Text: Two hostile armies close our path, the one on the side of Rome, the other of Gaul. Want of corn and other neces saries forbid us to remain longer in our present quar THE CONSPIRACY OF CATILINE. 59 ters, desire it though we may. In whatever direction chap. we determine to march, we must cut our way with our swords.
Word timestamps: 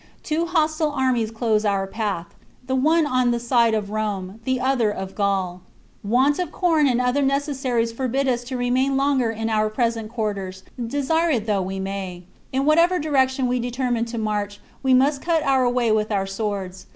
Two 0.23 0.47
hostile 0.47 0.89
armies 0.89 1.29
close 1.29 1.63
our 1.63 1.85
path, 1.85 2.33
the 2.65 2.73
one 2.73 3.05
on 3.05 3.29
the 3.29 3.39
side 3.39 3.75
of 3.75 3.91
Rome, 3.91 4.39
the 4.45 4.59
other 4.59 4.89
of 4.89 5.13
Gaul. 5.13 5.61
Want 6.03 6.39
of 6.39 6.51
corn 6.51 6.87
and 6.87 6.99
other 6.99 7.21
neces 7.21 7.61
saries 7.63 7.93
forbid 7.95 8.27
us 8.27 8.43
to 8.45 8.57
remain 8.57 8.97
longer 8.97 9.29
in 9.29 9.47
our 9.47 9.69
present 9.69 10.11
quar 10.11 10.33
THE 10.33 10.41
CONSPIRACY 10.41 10.63
OF 10.71 10.77
CATILINE. 10.77 10.89
59 10.89 10.89
ters, 10.89 11.05
desire 11.07 11.29
it 11.29 11.45
though 11.45 11.61
we 11.61 11.79
may. 11.79 12.23
In 12.51 12.65
whatever 12.65 12.97
direction 12.97 13.45
chap. 13.45 13.49
we 13.51 13.59
determine 13.59 14.05
to 14.05 14.17
march, 14.17 14.59
we 14.81 14.95
must 14.95 15.21
cut 15.21 15.43
our 15.43 15.69
way 15.69 15.91
with 15.91 16.11
our 16.11 16.25
swords. 16.25 16.87